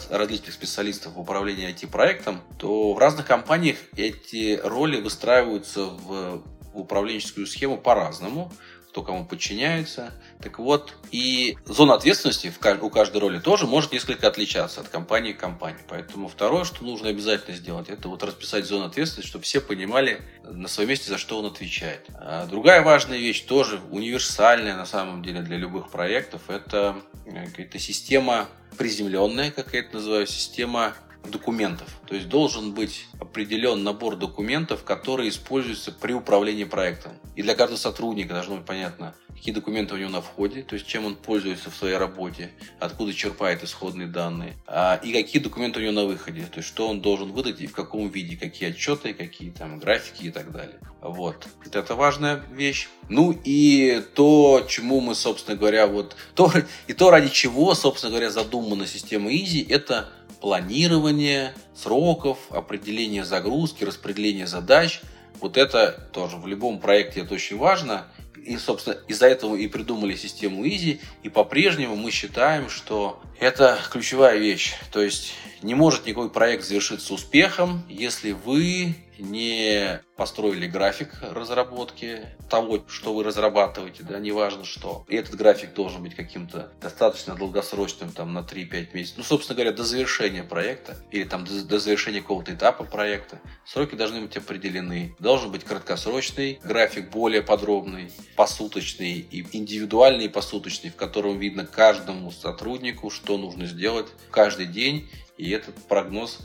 [0.10, 7.77] различных специалистов в управлении IT-проектом, то в разных компаниях эти роли выстраиваются в управленческую схему
[7.77, 8.51] по-разному
[8.93, 10.13] кто кому подчиняется.
[10.39, 15.39] Так вот, и зона ответственности у каждой роли тоже может несколько отличаться от компании к
[15.39, 15.82] компании.
[15.89, 20.67] Поэтому второе, что нужно обязательно сделать, это вот расписать зону ответственности, чтобы все понимали на
[20.67, 22.06] своем месте, за что он отвечает.
[22.13, 27.79] А другая важная вещь, тоже универсальная на самом деле для любых проектов, это э, какая-то
[27.79, 30.93] система приземленная, как я это называю, система
[31.29, 31.88] документов.
[32.07, 37.13] То есть должен быть определен набор документов, которые используются при управлении проектом.
[37.36, 40.88] И для каждого сотрудника должно быть понятно, какие документы у него на входе, то есть
[40.88, 45.83] чем он пользуется в своей работе, откуда черпает исходные данные, а, и какие документы у
[45.83, 49.13] него на выходе, то есть что он должен выдать и в каком виде, какие отчеты,
[49.13, 50.79] какие там графики и так далее.
[51.01, 51.45] Вот.
[51.73, 52.88] Это важная вещь.
[53.09, 56.49] Ну и то, чему мы, собственно говоря, вот то,
[56.88, 60.09] и то, ради чего, собственно говоря, задумана система Easy, это
[60.43, 64.99] планирование сроков, определение загрузки, распределение задач.
[65.39, 68.08] Вот это тоже в любом проекте это очень важно.
[68.36, 70.99] И, собственно, из-за этого и придумали систему Easy.
[71.23, 74.73] И по-прежнему мы считаем, что это ключевая вещь.
[74.91, 82.84] То есть не может никакой проект завершиться успехом, если вы не построили график разработки того,
[82.88, 85.06] что вы разрабатываете, да, неважно что.
[85.08, 89.17] И этот график должен быть каким-то достаточно долгосрочным, там, на 3-5 месяцев.
[89.17, 93.39] Ну, собственно говоря, до завершения проекта или там до, до завершения какого-то этапа проекта.
[93.65, 95.15] Сроки должны быть определены.
[95.19, 103.10] Должен быть краткосрочный график, более подробный, посуточный и индивидуальный посуточный, в котором видно каждому сотруднику,
[103.10, 105.10] что нужно сделать каждый день.
[105.38, 106.39] И этот прогноз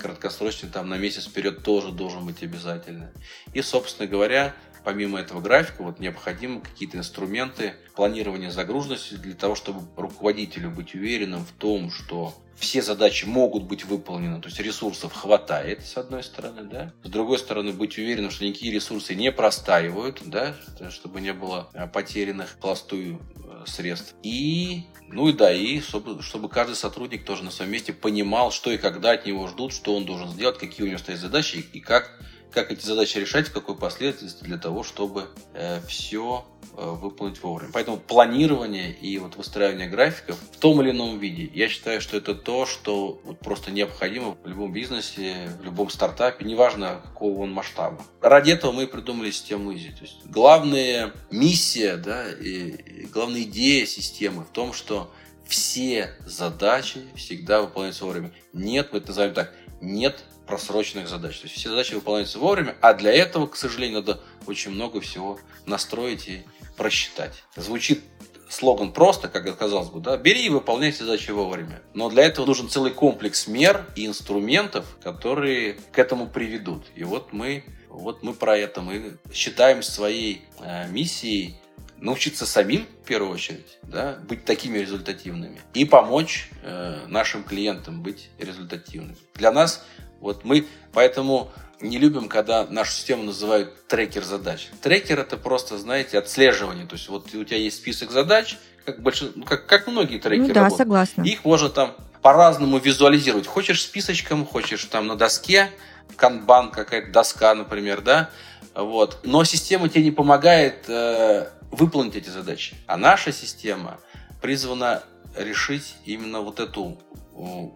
[0.00, 3.12] краткосрочный, там на месяц вперед тоже должен быть обязательно.
[3.52, 9.82] И, собственно говоря, помимо этого графика, вот необходимы какие-то инструменты планирования загруженности для того, чтобы
[9.96, 15.84] руководителю быть уверенным в том, что все задачи могут быть выполнены, то есть ресурсов хватает,
[15.84, 16.92] с одной стороны, да.
[17.02, 20.54] С другой стороны, быть уверенным, что никакие ресурсы не простаивают, да,
[20.90, 24.14] чтобы не было э, потерянных пластую э, средств.
[24.22, 28.70] И ну и да, и чтобы, чтобы каждый сотрудник тоже на своем месте понимал, что
[28.70, 31.80] и когда от него ждут, что он должен сделать, какие у него стоят задачи и
[31.80, 32.20] как,
[32.52, 36.44] как эти задачи решать, в какой последовательности для того, чтобы э, все
[36.76, 37.70] э, выполнить вовремя.
[37.72, 42.34] Поэтому планирование и вот выстраивание графиков в том или ином виде, я считаю, что это
[42.34, 48.04] то, что вот просто необходимо в любом бизнесе, в любом стартапе, неважно какого он масштаба.
[48.20, 49.92] Ради этого мы придумали систему Easy.
[49.92, 55.10] То есть главная миссия, да, и, и главная идея системы в том, что
[55.46, 58.32] все задачи всегда выполняются вовремя.
[58.52, 61.38] Нет, мы это называем так, нет просроченных задач.
[61.38, 65.38] То есть все задачи выполняются вовремя, а для этого, к сожалению, надо очень много всего
[65.64, 66.42] настроить и
[66.76, 67.44] просчитать.
[67.54, 68.02] Звучит
[68.48, 71.82] слоган просто, как казалось бы, да, бери и выполняй задачи вовремя.
[71.94, 76.84] Но для этого нужен целый комплекс мер и инструментов, которые к этому приведут.
[76.96, 78.80] И вот мы, вот мы про это.
[78.80, 81.60] Мы считаем своей э, миссией
[82.00, 88.30] научиться самим, в первую очередь, да, быть такими результативными и помочь э, нашим клиентам быть
[88.38, 89.16] результативными.
[89.34, 89.84] Для нас
[90.20, 94.68] вот мы поэтому не любим, когда нашу систему называют трекер задач.
[94.82, 96.86] Трекер это просто, знаете, отслеживание.
[96.86, 100.48] То есть вот у тебя есть список задач, как, больше, ну, как, как многие трекеры.
[100.48, 100.78] Ну да, работают.
[100.78, 101.22] согласна.
[101.22, 103.46] Их можно там по-разному визуализировать.
[103.46, 105.70] Хочешь списочком, хочешь там на доске,
[106.16, 108.30] канбан какая-то доска, например, да,
[108.74, 109.20] вот.
[109.22, 112.76] Но система тебе не помогает э, выполнить эти задачи.
[112.86, 113.98] А наша система
[114.42, 115.02] призвана
[115.36, 116.98] решить именно вот эту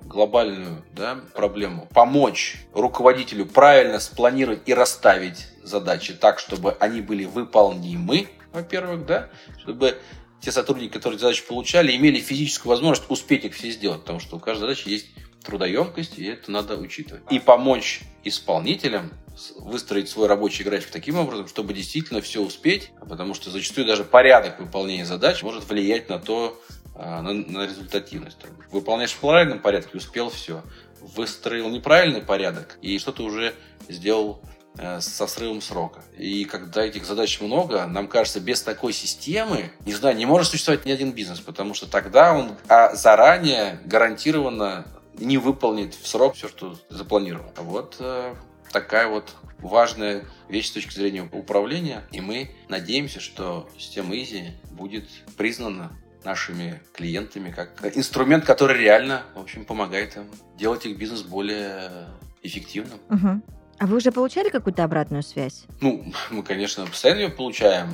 [0.04, 8.28] глобальную да, проблему, помочь руководителю правильно спланировать и расставить задачи так, чтобы они были выполнимы,
[8.52, 9.98] во-первых, да, чтобы
[10.40, 14.40] те сотрудники, которые задачи получали, имели физическую возможность успеть их все сделать, потому что у
[14.40, 15.06] каждой задачи есть
[15.42, 17.22] трудоемкость, и это надо учитывать.
[17.30, 19.12] И помочь исполнителям
[19.58, 24.60] выстроить свой рабочий график таким образом, чтобы действительно все успеть, потому что зачастую даже порядок
[24.60, 26.60] выполнения задач может влиять на то,
[26.94, 28.38] а, на, на результативность.
[28.70, 30.62] Выполняешь в правильном порядке, успел все.
[31.00, 33.54] Выстроил неправильный порядок, и что-то уже
[33.88, 34.40] сделал
[34.78, 36.02] э, со срывом срока.
[36.16, 40.86] И когда этих задач много, нам кажется, без такой системы, не знаю, не может существовать
[40.86, 44.86] ни один бизнес, потому что тогда он а заранее гарантированно
[45.18, 47.52] не выполнит в срок все, что запланировано.
[47.58, 48.34] Вот э,
[48.74, 52.02] такая вот важная вещь с точки зрения управления.
[52.10, 55.04] И мы надеемся, что система Easy будет
[55.36, 55.92] признана
[56.24, 60.26] нашими клиентами как инструмент, который реально, в общем, помогает им
[60.58, 62.08] делать их бизнес более
[62.42, 62.98] эффективным.
[63.10, 63.42] Угу.
[63.78, 65.64] А вы уже получали какую-то обратную связь?
[65.80, 67.88] Ну, мы, конечно, постоянно ее получаем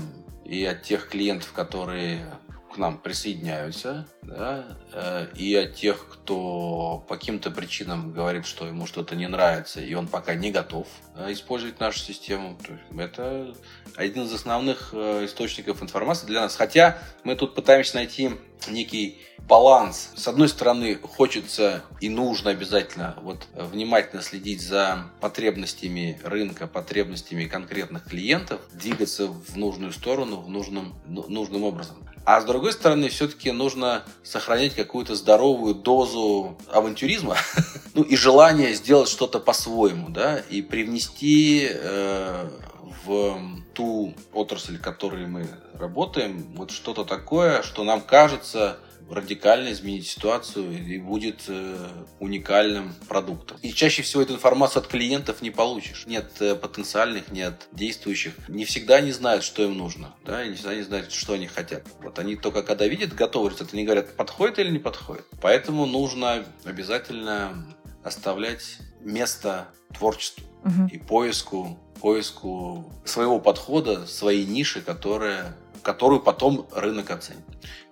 [0.45, 2.25] и от тех клиентов, которые
[2.73, 8.87] к нам присоединяются, да, э, и от тех, кто по каким-то причинам говорит, что ему
[8.87, 12.59] что-то не нравится, и он пока не готов э, использовать нашу систему.
[12.97, 13.55] Это
[13.97, 16.57] один из основных э, источников информации для нас.
[16.57, 18.31] Хотя мы тут пытаемся найти
[18.69, 20.13] некий баланс.
[20.15, 28.05] С одной стороны, хочется и нужно обязательно вот внимательно следить за потребностями рынка, потребностями конкретных
[28.05, 31.97] клиентов, двигаться в нужную сторону, в нужном, ну, нужным образом.
[32.25, 37.37] А с другой стороны, все-таки нужно сохранять какую-то здоровую дозу авантюризма,
[37.95, 42.49] ну и желание сделать что-то по-своему, да, и привнести э,
[43.05, 43.41] в
[43.75, 48.79] ту отрасль, в которой мы работаем, вот что-то такое, что нам кажется
[49.11, 51.89] радикально изменить ситуацию и будет э,
[52.21, 53.59] уникальным продуктом.
[53.63, 56.05] И чаще всего эту информацию от клиентов не получишь.
[56.07, 58.35] Нет э, потенциальных, нет действующих.
[58.49, 60.15] Не всегда они знают, что им нужно.
[60.25, 61.87] Да, и не всегда они знают, что они хотят.
[62.03, 65.25] Вот они только когда видят готовый рецепт, они говорят, подходит или не подходит.
[65.41, 67.67] Поэтому нужно обязательно
[68.05, 70.89] оставлять место творчеству угу.
[70.91, 77.45] и поиску, поиску своего подхода, своей ниши, которая которую потом рынок оценит.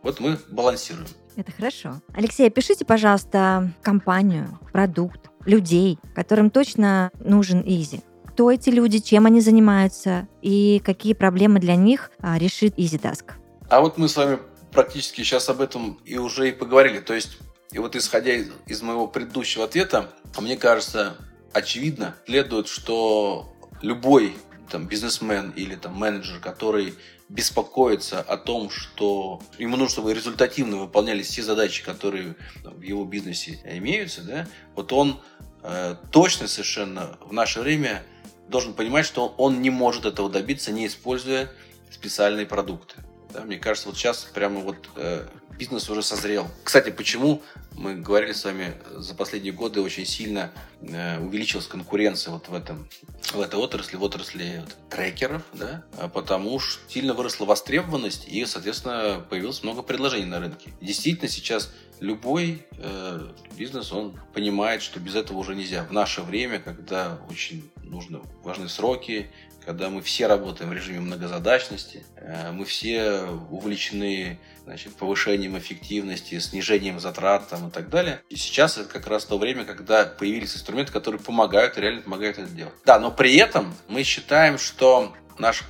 [0.02, 1.08] Вот мы балансируем.
[1.36, 2.00] Это хорошо.
[2.14, 8.02] Алексей, опишите, пожалуйста, компанию, продукт, людей, которым точно нужен Изи.
[8.26, 13.32] Кто эти люди, чем они занимаются и какие проблемы для них а, решит EasyTask?
[13.68, 14.38] А вот мы с вами
[14.72, 17.00] практически сейчас об этом и уже и поговорили.
[17.00, 17.38] То есть,
[17.72, 21.16] и вот исходя из, из моего предыдущего ответа, мне кажется,
[21.52, 24.36] очевидно следует, что любой
[24.70, 26.94] там, бизнесмен или там, менеджер, который
[27.28, 33.60] беспокоится о том, что ему нужно, чтобы результативно выполнялись все задачи, которые в его бизнесе
[33.64, 35.20] имеются, да, вот он
[35.62, 38.02] э, точно совершенно в наше время
[38.48, 41.52] должен понимать, что он не может этого добиться, не используя
[41.90, 42.96] специальные продукты.
[43.32, 45.26] Да, мне кажется, вот сейчас прямо вот э,
[45.58, 46.46] бизнес уже созрел.
[46.64, 47.42] Кстати, почему
[47.76, 50.50] мы говорили с вами за последние годы очень сильно
[50.80, 52.88] э, увеличилась конкуренция вот в этом
[53.32, 58.46] в этой отрасли, в отрасли вот, трекеров, да, а потому что сильно выросла востребованность и,
[58.46, 60.72] соответственно, появилось много предложений на рынке.
[60.80, 61.70] Действительно, сейчас
[62.00, 65.84] любой э, бизнес, он понимает, что без этого уже нельзя.
[65.84, 69.30] В наше время, когда очень нужно важны сроки,
[69.68, 76.98] когда мы все работаем в режиме многозадачности, э, мы все увлечены значит, повышением эффективности, снижением
[77.00, 78.22] затрат там, и так далее.
[78.30, 82.48] И сейчас это как раз то время, когда появились инструменты, которые помогают, реально помогают это
[82.48, 82.72] делать.
[82.86, 85.64] Да, но при этом мы считаем, что наш,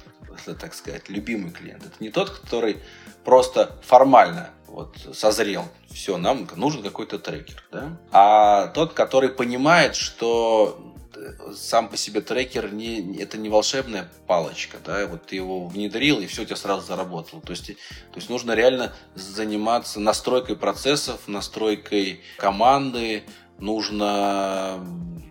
[0.45, 2.77] так сказать, любимый клиент, это не тот, который
[3.25, 7.99] просто формально вот созрел, все, нам нужен какой-то трекер, да?
[8.13, 10.88] а тот, который понимает, что
[11.55, 16.27] сам по себе трекер не, это не волшебная палочка, да, вот ты его внедрил, и
[16.27, 17.43] все, у тебя сразу заработало.
[17.43, 23.25] То есть, то есть нужно реально заниматься настройкой процессов, настройкой команды,
[23.59, 24.85] нужно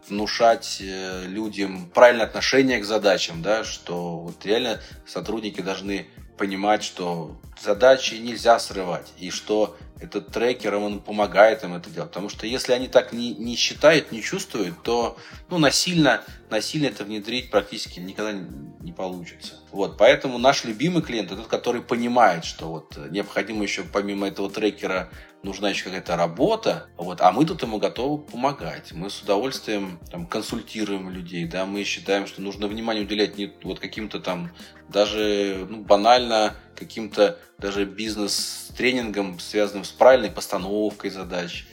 [0.07, 6.07] внушать э, людям правильное отношение к задачам, да, что вот реально сотрудники должны
[6.37, 12.09] понимать, что задачи нельзя срывать, и что этот трекер, он помогает им это делать.
[12.09, 15.17] Потому что если они так не, не считают, не чувствуют, то
[15.49, 18.45] ну, насильно, насильно это внедрить практически никогда не,
[18.81, 19.55] не получится.
[19.71, 25.09] Вот, поэтому наш любимый клиент, тот, который понимает, что вот необходимо еще помимо этого трекера
[25.43, 28.91] нужна еще какая-то работа, вот, а мы тут ему готовы помогать.
[28.91, 33.79] Мы с удовольствием там, консультируем людей, да, мы считаем, что нужно внимание уделять не вот
[33.79, 34.51] каким-то там
[34.89, 41.65] даже ну, банально каким-то даже бизнес-тренингом, связанным с правильной постановкой задач,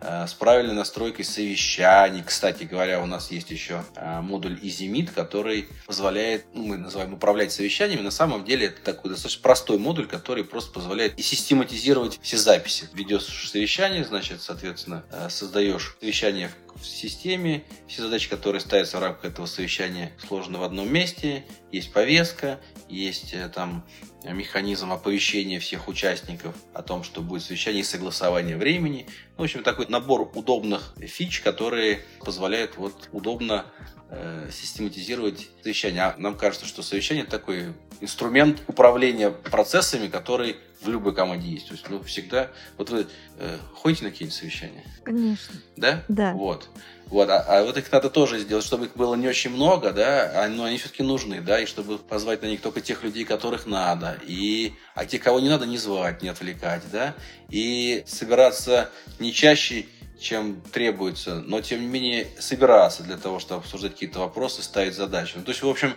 [0.00, 2.22] э, с правильной настройкой совещаний.
[2.24, 7.52] Кстати говоря, у нас есть еще э, модуль EasyMeet, который позволяет, ну, мы называем управлять
[7.52, 8.02] совещаниями.
[8.02, 12.88] На самом деле это такой достаточно простой модуль, который просто позволяет и систематизировать все записи.
[12.94, 19.24] Ведешь совещание, значит, соответственно, э, создаешь совещание в системе, все задачи, которые ставятся в рамках
[19.24, 23.84] этого совещания, сложены в одном месте, есть повестка, есть там
[24.24, 29.06] механизм оповещения всех участников о том, что будет совещание и согласование времени.
[29.36, 33.66] Ну, в общем, такой набор удобных фич, которые позволяют вот удобно
[34.10, 36.02] э, систематизировать совещание.
[36.02, 41.68] А нам кажется, что совещание такой инструмент управления процессами, который в любой команде есть.
[41.68, 42.50] То есть, ну, всегда...
[42.76, 43.06] Вот вы
[43.38, 44.84] э, ходите на какие-нибудь совещания?
[45.04, 45.54] Конечно.
[45.76, 46.04] Да?
[46.08, 46.32] Да.
[46.32, 46.68] Вот.
[47.12, 50.32] Вот, а, а вот их надо тоже сделать, чтобы их было не очень много, да,
[50.34, 53.66] а, но они все-таки нужны, да, и чтобы позвать на них только тех людей, которых
[53.66, 57.14] надо, и, а тех, кого не надо, не звать, не отвлекать, да,
[57.50, 58.88] и собираться
[59.18, 59.84] не чаще,
[60.22, 65.34] чем требуется, но тем не менее собираться для того, чтобы обсуждать какие-то вопросы, ставить задачи.
[65.36, 65.94] Ну, то есть, в общем,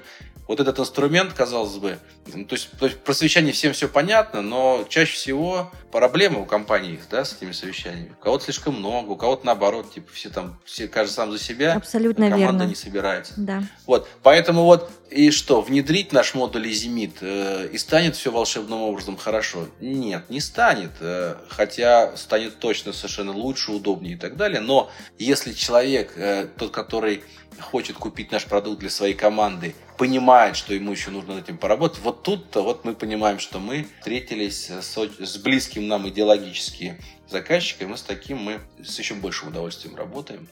[0.47, 1.97] вот этот инструмент, казалось бы,
[2.33, 6.45] ну, то, есть, то есть про совещание всем все понятно, но чаще всего проблемы у
[6.45, 8.11] компаний да, с этими совещаниями.
[8.19, 11.73] У кого-то слишком много, у кого-то наоборот, типа все там, все каждый сам за себя,
[11.73, 12.69] Абсолютно команда верно.
[12.69, 13.33] не собирается.
[13.37, 13.63] Да.
[13.87, 19.17] Вот, поэтому вот и что, внедрить наш модуль EasyMeet э, и станет все волшебным образом
[19.17, 19.67] хорошо?
[19.79, 20.91] Нет, не станет.
[20.99, 24.61] Э, хотя станет точно совершенно лучше, удобнее и так далее.
[24.61, 24.89] Но
[25.19, 27.23] если человек, э, тот, который
[27.59, 31.99] хочет купить наш продукт для своей команды, понимает, что ему еще нужно над этим поработать,
[31.99, 37.97] вот тут-то вот мы понимаем, что мы встретились с, с близким нам идеологически заказчиком, и
[37.97, 40.47] с таким мы с еще большим удовольствием работаем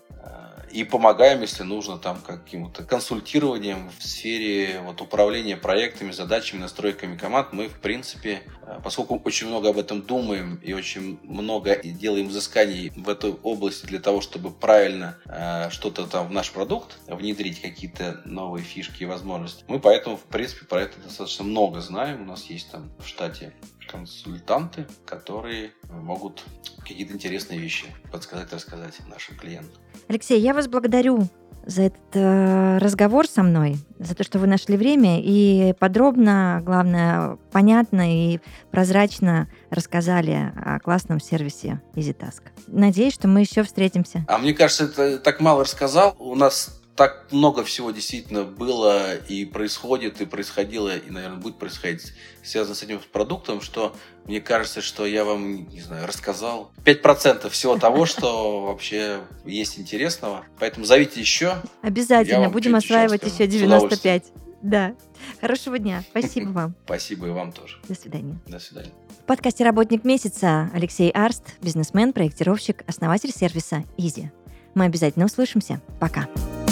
[0.74, 7.54] и помогаем, если нужно, там каким-то консультированием в сфере вот, управления проектами, задачами, настройками команд.
[7.54, 12.92] Мы, в принципе, э, поскольку очень много об этом думаем и очень много делаем изысканий
[12.96, 18.22] в этой области для того, чтобы правильно э, что-то там в наш продукт внедрить, какие-то
[18.26, 22.24] новые фишки и возможности, мы поэтому, в принципе, про это достаточно много знаем.
[22.24, 23.54] У нас есть там в штате
[23.88, 26.44] консультанты, которые могут
[26.80, 29.82] какие-то интересные вещи подсказать, рассказать нашим клиентам.
[30.08, 31.28] Алексей, я вас благодарю
[31.66, 37.38] за этот э, разговор со мной, за то, что вы нашли время и подробно, главное,
[37.52, 38.40] понятно и
[38.72, 42.42] прозрачно рассказали о классном сервисе EasyTask.
[42.68, 44.26] Надеюсь, что мы еще встретимся.
[44.28, 46.16] А мне кажется, это так мало рассказал.
[46.20, 52.14] У нас так много всего действительно было и происходит, и происходило, и, наверное, будет происходить,
[52.44, 57.78] связано с этим продуктом, что мне кажется, что я вам, не знаю, рассказал 5% всего
[57.78, 60.46] того, что вообще есть интересного.
[60.60, 61.56] Поэтому зовите еще.
[61.82, 62.50] Обязательно.
[62.50, 64.26] Будем осваивать еще 95.
[64.62, 64.96] Да.
[65.42, 66.04] Хорошего дня.
[66.10, 66.76] Спасибо вам.
[66.86, 67.78] Спасибо и вам тоже.
[67.88, 68.40] До свидания.
[68.48, 68.92] До свидания.
[69.22, 74.32] В подкасте «Работник месяца» Алексей Арст, бизнесмен, проектировщик, основатель сервиса «Изи».
[74.74, 75.82] Мы обязательно услышимся.
[76.00, 76.28] Пока.
[76.28, 76.63] Пока.